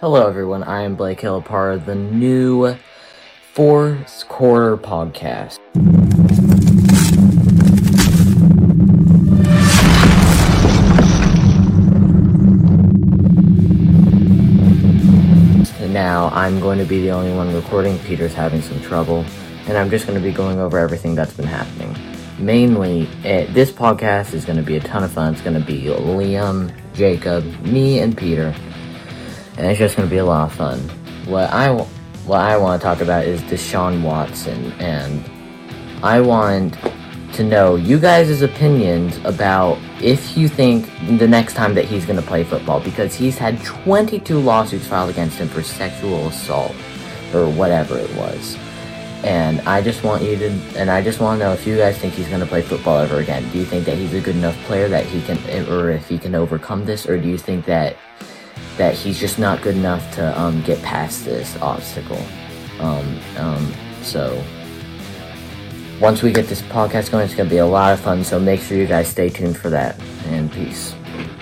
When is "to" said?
16.78-16.86, 20.18-20.26, 24.56-24.62, 25.60-25.66, 30.08-30.10, 32.80-32.84, 37.34-37.44, 42.18-42.26, 50.36-50.50, 51.38-51.44, 52.40-52.46, 60.14-60.40, 67.46-67.54